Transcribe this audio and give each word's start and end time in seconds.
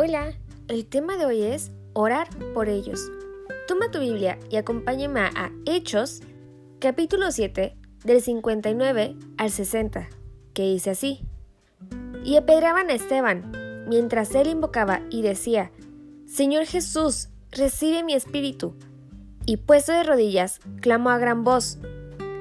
Hola, 0.00 0.32
el 0.68 0.86
tema 0.86 1.16
de 1.16 1.26
hoy 1.26 1.42
es 1.42 1.72
orar 1.92 2.28
por 2.54 2.68
ellos. 2.68 3.10
Toma 3.66 3.90
tu 3.90 3.98
Biblia 3.98 4.38
y 4.48 4.54
acompáñame 4.54 5.22
a 5.22 5.50
Hechos, 5.66 6.20
capítulo 6.78 7.32
7, 7.32 7.76
del 8.04 8.22
59 8.22 9.16
al 9.38 9.50
60, 9.50 10.08
que 10.54 10.62
dice 10.62 10.90
así. 10.90 11.22
Y 12.24 12.36
apedraban 12.36 12.90
a 12.90 12.92
Esteban, 12.92 13.50
mientras 13.88 14.32
él 14.36 14.46
invocaba 14.46 15.00
y 15.10 15.22
decía, 15.22 15.72
Señor 16.26 16.66
Jesús, 16.66 17.30
recibe 17.50 18.04
mi 18.04 18.14
espíritu. 18.14 18.76
Y 19.46 19.56
puesto 19.56 19.90
de 19.90 20.04
rodillas, 20.04 20.60
clamó 20.80 21.10
a 21.10 21.18
gran 21.18 21.42
voz, 21.42 21.76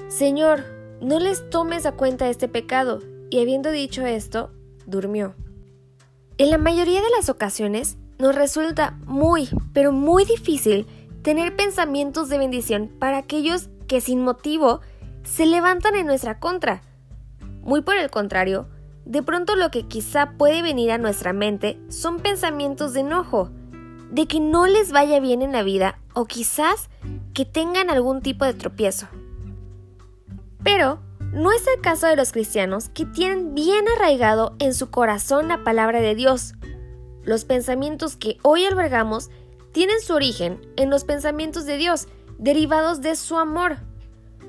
Señor, 0.09 0.63
no 1.02 1.19
les 1.19 1.49
tomes 1.49 1.88
a 1.88 1.94
cuenta 1.94 2.30
este 2.30 2.47
pecado. 2.47 2.99
Y 3.31 3.41
habiendo 3.41 3.71
dicho 3.71 4.05
esto, 4.05 4.52
durmió. 4.85 5.33
En 6.39 6.51
la 6.51 6.59
mayoría 6.59 7.01
de 7.01 7.09
las 7.17 7.30
ocasiones 7.30 7.97
nos 8.19 8.35
resulta 8.35 8.95
muy, 9.05 9.49
pero 9.73 9.91
muy 9.91 10.23
difícil 10.23 10.85
tener 11.23 11.55
pensamientos 11.55 12.29
de 12.29 12.38
bendición 12.38 12.91
para 12.99 13.17
aquellos 13.17 13.69
que 13.88 14.02
sin 14.02 14.21
motivo 14.21 14.81
se 15.23 15.47
levantan 15.47 15.95
en 15.95 16.05
nuestra 16.05 16.39
contra. 16.39 16.83
Muy 17.63 17.81
por 17.81 17.97
el 17.97 18.11
contrario, 18.11 18.67
de 19.03 19.23
pronto 19.23 19.55
lo 19.55 19.71
que 19.71 19.88
quizá 19.88 20.33
puede 20.38 20.61
venir 20.61 20.91
a 20.91 20.99
nuestra 20.99 21.33
mente 21.33 21.79
son 21.89 22.19
pensamientos 22.19 22.94
de 22.94 22.99
enojo, 22.99 23.49
de 24.11 24.27
que 24.27 24.39
no 24.39 24.67
les 24.67 24.91
vaya 24.91 25.19
bien 25.19 25.41
en 25.41 25.53
la 25.53 25.63
vida 25.63 25.97
o 26.13 26.25
quizás 26.25 26.91
que 27.33 27.45
tengan 27.45 27.89
algún 27.89 28.22
tipo 28.22 28.45
de 28.45 28.53
tropiezo. 28.53 29.07
Pero 30.63 30.99
no 31.38 31.52
es 31.52 31.67
el 31.67 31.80
caso 31.81 32.07
de 32.07 32.16
los 32.16 32.31
cristianos 32.31 32.89
que 32.89 33.05
tienen 33.05 33.53
bien 33.53 33.85
arraigado 33.88 34.55
en 34.57 34.73
su 34.73 34.89
corazón 34.89 35.47
la 35.47 35.63
palabra 35.63 36.02
de 36.02 36.16
Dios. 36.16 36.55
Los 37.23 37.45
pensamientos 37.45 38.16
que 38.17 38.38
hoy 38.41 38.66
albergamos 38.66 39.29
tienen 39.71 40.02
su 40.02 40.16
origen 40.16 40.59
en 40.77 40.89
los 40.89 41.03
pensamientos 41.03 41.67
de 41.67 41.77
Dios, 41.77 42.07
derivados 42.39 43.02
de 43.02 43.16
su 43.16 43.38
amor. 43.38 43.77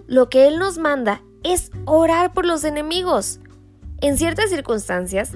Lo 0.07 0.31
que 0.31 0.49
Él 0.49 0.59
nos 0.59 0.79
manda 0.79 1.23
es 1.43 1.71
orar 1.85 2.33
por 2.33 2.47
los 2.47 2.65
enemigos. 2.65 3.39
En 4.01 4.17
ciertas 4.17 4.49
circunstancias, 4.49 5.33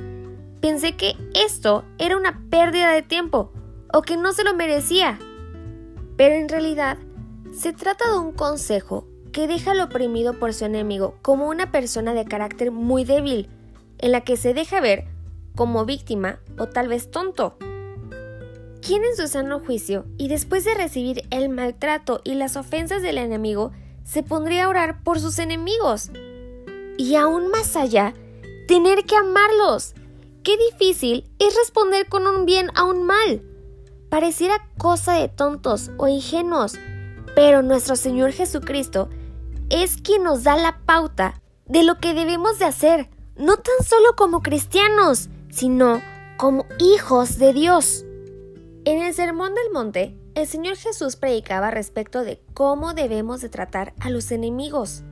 pensé 0.63 0.97
que 0.97 1.17
esto 1.35 1.85
era 1.99 2.17
una 2.17 2.43
pérdida 2.49 2.93
de 2.93 3.03
tiempo 3.03 3.53
o 3.93 4.01
que 4.01 4.17
no 4.17 4.33
se 4.33 4.45
lo 4.45 4.55
merecía. 4.55 5.19
Pero 6.17 6.35
en 6.35 6.49
realidad, 6.49 6.97
se 7.53 7.75
trata 7.75 8.11
de 8.11 8.19
un 8.19 8.33
consejo 8.33 9.12
que 9.33 9.47
deja 9.49 9.73
al 9.73 9.81
oprimido 9.81 10.39
por 10.39 10.55
su 10.55 10.65
enemigo 10.65 11.17
como 11.23 11.49
una 11.49 11.73
persona 11.73 12.15
de 12.15 12.25
carácter 12.25 12.71
muy 12.71 13.05
débil, 13.05 13.49
en 13.99 14.13
la 14.13 14.23
que 14.23 14.37
se 14.37 14.55
deja 14.55 14.81
ver 14.81 15.07
como 15.57 15.85
víctima 15.85 16.39
o 16.59 16.67
tal 16.67 16.89
vez 16.89 17.11
tonto. 17.11 17.57
¿Quién 18.85 19.05
en 19.05 19.17
su 19.17 19.29
sano 19.29 19.61
juicio 19.61 20.07
y 20.19 20.29
después 20.29 20.65
de 20.65 20.75
recibir 20.75 21.23
el 21.31 21.49
maltrato 21.49 22.21
y 22.25 22.35
las 22.35 22.57
ofensas 22.57 23.01
del 23.01 23.17
enemigo 23.19 23.71
se 24.05 24.23
pondría 24.23 24.65
a 24.65 24.69
orar 24.69 25.03
por 25.05 25.21
sus 25.21 25.39
enemigos? 25.39 26.11
Y 26.99 27.15
aún 27.15 27.49
más 27.49 27.77
allá, 27.77 28.15
tener 28.67 29.05
que 29.05 29.17
amarlos. 29.17 29.95
Qué 30.43 30.57
difícil 30.71 31.31
es 31.39 31.57
responder 31.57 32.09
con 32.09 32.27
un 32.27 32.45
bien 32.45 32.71
a 32.75 32.85
un 32.85 33.05
mal. 33.05 33.43
Pareciera 34.09 34.69
cosa 34.77 35.15
de 35.15 35.29
tontos 35.29 35.91
o 35.97 36.09
ingenuos, 36.09 36.75
pero 37.37 37.63
nuestro 37.63 37.95
Señor 37.95 38.33
Jesucristo 38.33 39.09
es 39.73 39.97
quien 39.97 40.23
nos 40.23 40.45
da 40.45 40.57
la 40.57 40.79
pauta 40.85 41.41
de 41.67 41.83
lo 41.83 41.99
que 41.99 42.13
debemos 42.13 42.59
de 42.59 42.67
hacer, 42.67 43.09
no 43.37 43.57
tan 43.57 43.85
solo 43.85 44.15
como 44.17 44.43
cristianos, 44.43 45.31
sino 45.51 46.03
como 46.37 46.67
hijos 46.79 47.39
de 47.39 47.55
Dios. 47.55 48.05
En 48.85 49.03
el 49.03 49.15
Sermón 49.15 49.55
del 49.55 49.73
Monte, 49.73 50.19
el 50.35 50.47
Señor 50.47 50.77
Jesús 50.77 51.17
predicaba 51.17 51.71
respecto 51.71 52.23
de 52.23 52.43
cómo 52.53 52.93
debemos 52.93 53.41
de 53.41 53.49
tratar 53.49 53.95
a 53.99 54.11
los 54.11 54.31
enemigos. 54.31 55.05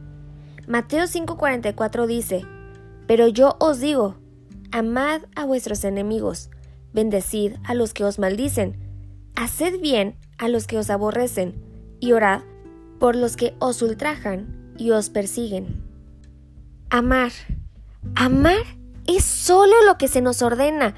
Mateo 0.67 1.05
5:44 1.05 2.07
dice, 2.07 2.45
Pero 3.07 3.29
yo 3.29 3.57
os 3.61 3.81
digo, 3.81 4.17
amad 4.73 5.23
a 5.37 5.47
vuestros 5.47 5.85
enemigos, 5.85 6.51
bendecid 6.93 7.55
a 7.65 7.75
los 7.75 7.95
que 7.95 8.05
os 8.05 8.19
maldicen, 8.19 8.79
haced 9.37 9.81
bien 9.81 10.19
a 10.37 10.49
los 10.49 10.67
que 10.67 10.77
os 10.77 10.91
aborrecen, 10.91 11.55
y 11.99 12.13
orad 12.13 12.43
por 13.01 13.17
los 13.17 13.37
que 13.37 13.55
os 13.59 13.83
ultrajan 13.83 14.75
y 14.77 14.93
os 14.93 15.11
persiguen. 15.11 15.83
Amar. 16.91 17.33
Amar 18.15 18.63
es 19.07 19.25
solo 19.25 19.75
lo 19.87 19.99
que 19.99 20.07
se 20.07 20.21
nos 20.21 20.43
ordena, 20.43 20.95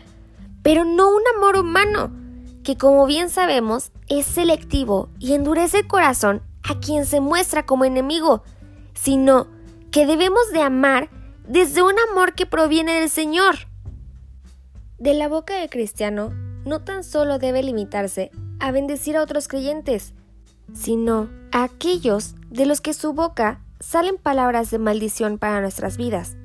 pero 0.62 0.85
no 0.85 1.09
un 1.09 1.23
amor 1.37 1.57
humano, 1.57 2.12
que 2.65 2.77
como 2.77 3.07
bien 3.07 3.31
sabemos 3.31 3.93
es 4.09 4.27
selectivo 4.27 5.09
y 5.19 5.33
endurece 5.33 5.79
el 5.79 5.87
corazón 5.87 6.43
a 6.65 6.79
quien 6.81 7.07
se 7.07 7.21
muestra 7.21 7.65
como 7.65 7.85
enemigo, 7.85 8.43
sino 8.95 9.47
que 9.91 10.05
debemos 10.05 10.51
de 10.53 10.61
amar 10.61 11.09
desde 11.49 11.83
un 11.83 11.95
amor 12.11 12.35
que 12.35 12.47
proviene 12.47 13.01
del 13.01 13.11
Señor. 13.11 13.55
De 14.99 15.15
la 15.15 15.29
boca 15.29 15.55
del 15.55 15.71
cristiano 15.71 16.33
no 16.65 16.83
tan 16.83 17.05
solo 17.05 17.39
debe 17.39 17.62
limitarse 17.62 18.31
a 18.61 18.71
bendecir 18.71 19.17
a 19.17 19.23
otros 19.23 19.49
creyentes, 19.49 20.15
sino 20.72 21.28
a 21.53 21.65
aquellos 21.65 22.34
de 22.50 22.66
los 22.66 22.81
que 22.81 22.94
su 22.94 23.12
boca 23.12 23.60
salen 23.81 24.16
palabras 24.16 24.71
de 24.71 24.78
maldición 24.78 25.38
para 25.38 25.60
nuestras 25.60 25.97
vidas. 25.97 26.37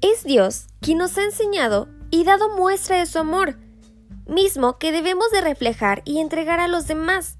Es 0.00 0.24
Dios 0.24 0.66
quien 0.80 0.98
nos 0.98 1.18
ha 1.18 1.24
enseñado 1.24 1.88
y 2.10 2.24
dado 2.24 2.56
muestra 2.56 2.98
de 2.98 3.06
su 3.06 3.18
amor, 3.18 3.58
mismo 4.26 4.78
que 4.78 4.92
debemos 4.92 5.30
de 5.30 5.40
reflejar 5.40 6.02
y 6.04 6.20
entregar 6.20 6.60
a 6.60 6.68
los 6.68 6.86
demás. 6.86 7.38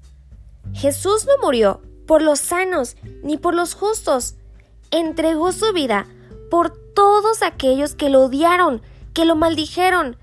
Jesús 0.73 1.25
no 1.25 1.33
murió 1.41 1.81
por 2.05 2.21
los 2.21 2.39
sanos 2.39 2.97
ni 3.23 3.37
por 3.37 3.53
los 3.53 3.73
justos, 3.73 4.35
entregó 4.91 5.51
su 5.51 5.73
vida 5.73 6.07
por 6.49 6.71
todos 6.93 7.43
aquellos 7.43 7.95
que 7.95 8.09
lo 8.09 8.25
odiaron, 8.25 8.81
que 9.13 9.25
lo 9.25 9.35
maldijeron, 9.35 10.17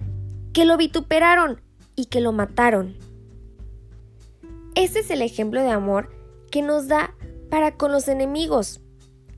que 0.53 0.65
lo 0.65 0.77
vituperaron 0.77 1.61
y 1.95 2.07
que 2.07 2.21
lo 2.21 2.33
mataron. 2.33 2.97
Este 4.77 4.99
es 4.99 5.11
el 5.11 5.23
ejemplo 5.23 5.63
de 5.63 5.71
amor 5.71 6.11
que 6.51 6.61
nos 6.61 6.87
da 6.87 7.15
para 7.51 7.79
con 7.79 7.93
los 7.93 8.09
enemigos. 8.09 8.83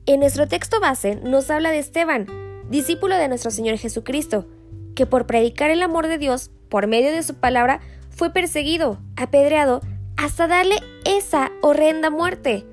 En 0.05 0.19
nuestro 0.19 0.49
texto 0.49 0.81
base 0.81 1.15
nos 1.15 1.49
habla 1.49 1.71
de 1.71 1.79
Esteban, 1.79 2.27
discípulo 2.69 3.15
de 3.15 3.29
nuestro 3.29 3.49
Señor 3.49 3.77
Jesucristo, 3.77 4.47
que 4.95 5.05
por 5.05 5.27
predicar 5.27 5.71
el 5.71 5.81
amor 5.81 6.07
de 6.07 6.17
Dios 6.17 6.51
por 6.67 6.87
medio 6.87 7.13
de 7.13 7.23
su 7.23 7.35
palabra 7.35 7.79
fue 8.09 8.33
perseguido, 8.33 8.99
apedreado, 9.15 9.79
hasta 10.17 10.47
darle 10.47 10.75
esa 11.05 11.53
horrenda 11.61 12.09
muerte. 12.09 12.65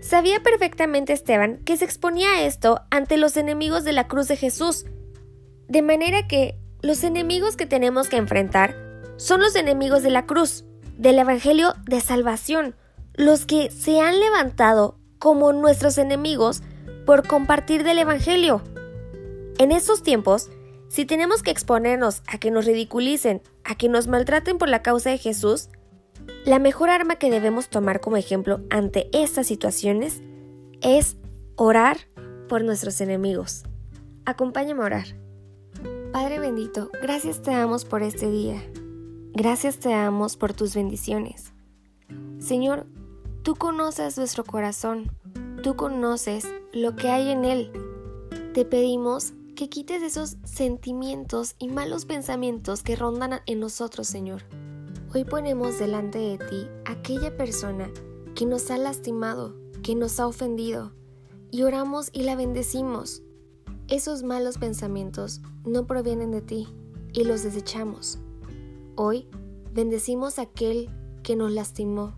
Sabía 0.00 0.42
perfectamente 0.42 1.12
Esteban 1.12 1.58
que 1.64 1.76
se 1.76 1.84
exponía 1.84 2.32
a 2.32 2.42
esto 2.42 2.80
ante 2.90 3.16
los 3.16 3.36
enemigos 3.36 3.84
de 3.84 3.92
la 3.92 4.08
cruz 4.08 4.26
de 4.26 4.36
Jesús, 4.36 4.86
de 5.68 5.82
manera 5.82 6.26
que 6.26 6.58
los 6.80 7.04
enemigos 7.04 7.54
que 7.54 7.66
tenemos 7.66 8.08
que 8.08 8.16
enfrentar 8.16 8.74
son 9.18 9.40
los 9.40 9.54
enemigos 9.54 10.02
de 10.02 10.10
la 10.10 10.26
cruz, 10.26 10.64
del 10.96 11.18
Evangelio 11.18 11.74
de 11.84 12.00
Salvación, 12.00 12.74
los 13.14 13.46
que 13.46 13.70
se 13.70 14.00
han 14.00 14.18
levantado 14.20 14.98
como 15.18 15.52
nuestros 15.52 15.98
enemigos 15.98 16.62
por 17.06 17.26
compartir 17.26 17.84
del 17.84 17.98
Evangelio. 17.98 18.62
En 19.58 19.72
estos 19.72 20.02
tiempos, 20.02 20.50
si 20.88 21.04
tenemos 21.04 21.42
que 21.42 21.50
exponernos 21.50 22.22
a 22.26 22.38
que 22.38 22.50
nos 22.50 22.64
ridiculicen, 22.64 23.42
a 23.64 23.74
que 23.74 23.88
nos 23.88 24.08
maltraten 24.08 24.58
por 24.58 24.68
la 24.68 24.82
causa 24.82 25.10
de 25.10 25.18
Jesús, 25.18 25.68
la 26.44 26.58
mejor 26.58 26.90
arma 26.90 27.16
que 27.16 27.30
debemos 27.30 27.68
tomar 27.68 28.00
como 28.00 28.16
ejemplo 28.16 28.60
ante 28.70 29.08
estas 29.12 29.46
situaciones 29.46 30.22
es 30.80 31.16
orar 31.56 31.96
por 32.48 32.64
nuestros 32.64 33.00
enemigos. 33.00 33.64
Acompáñame 34.24 34.82
a 34.82 34.86
orar. 34.86 35.06
Padre 36.12 36.38
bendito, 36.38 36.90
gracias 37.00 37.40
te 37.40 37.52
damos 37.52 37.84
por 37.84 38.02
este 38.02 38.30
día. 38.30 38.62
Gracias 39.34 39.78
te 39.78 39.88
damos 39.88 40.36
por 40.36 40.52
tus 40.52 40.74
bendiciones. 40.74 41.54
Señor, 42.38 42.86
tú 43.42 43.54
conoces 43.54 44.18
nuestro 44.18 44.44
corazón, 44.44 45.10
tú 45.62 45.74
conoces 45.74 46.46
lo 46.74 46.96
que 46.96 47.08
hay 47.08 47.30
en 47.30 47.46
él. 47.46 47.72
Te 48.52 48.66
pedimos 48.66 49.32
que 49.56 49.70
quites 49.70 50.02
esos 50.02 50.36
sentimientos 50.44 51.54
y 51.58 51.68
malos 51.68 52.04
pensamientos 52.04 52.82
que 52.82 52.94
rondan 52.94 53.40
en 53.46 53.60
nosotros, 53.60 54.06
Señor. 54.06 54.42
Hoy 55.14 55.24
ponemos 55.24 55.78
delante 55.78 56.18
de 56.18 56.36
ti 56.36 56.68
aquella 56.84 57.34
persona 57.34 57.90
que 58.34 58.44
nos 58.44 58.70
ha 58.70 58.76
lastimado, 58.76 59.56
que 59.82 59.94
nos 59.94 60.20
ha 60.20 60.26
ofendido, 60.26 60.92
y 61.50 61.62
oramos 61.62 62.10
y 62.12 62.24
la 62.24 62.36
bendecimos. 62.36 63.22
Esos 63.88 64.24
malos 64.24 64.58
pensamientos 64.58 65.40
no 65.64 65.86
provienen 65.86 66.32
de 66.32 66.42
ti 66.42 66.68
y 67.14 67.24
los 67.24 67.42
desechamos. 67.42 68.18
Hoy 68.94 69.26
bendecimos 69.72 70.38
a 70.38 70.42
aquel 70.42 70.90
que 71.22 71.34
nos 71.34 71.50
lastimó 71.50 72.14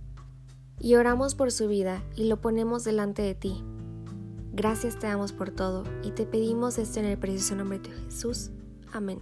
y 0.80 0.96
oramos 0.96 1.36
por 1.36 1.52
su 1.52 1.68
vida 1.68 2.02
y 2.16 2.24
lo 2.24 2.40
ponemos 2.40 2.82
delante 2.82 3.22
de 3.22 3.36
ti. 3.36 3.62
Gracias 4.52 4.98
te 4.98 5.06
damos 5.06 5.32
por 5.32 5.50
todo 5.50 5.84
y 6.02 6.10
te 6.10 6.26
pedimos 6.26 6.78
esto 6.78 6.98
en 6.98 7.06
el 7.06 7.18
precioso 7.18 7.54
nombre 7.54 7.78
de 7.78 7.90
Jesús. 7.90 8.50
Amén. 8.92 9.20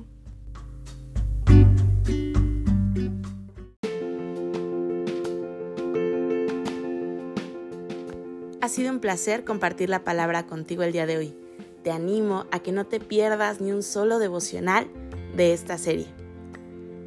Ha 8.63 8.69
sido 8.69 8.91
un 8.91 9.01
placer 9.01 9.45
compartir 9.45 9.91
la 9.91 10.05
palabra 10.05 10.47
contigo 10.47 10.85
el 10.85 10.93
día 10.93 11.05
de 11.05 11.19
hoy. 11.19 11.37
Te 11.83 11.91
animo 11.91 12.47
a 12.51 12.61
que 12.61 12.73
no 12.73 12.87
te 12.87 12.99
pierdas 12.99 13.61
ni 13.61 13.73
un 13.73 13.83
solo 13.83 14.19
devocional 14.19 14.89
de 15.37 15.53
esta 15.53 15.77
serie. 15.77 16.22